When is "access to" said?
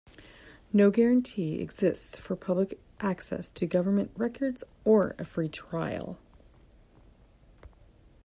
3.01-3.67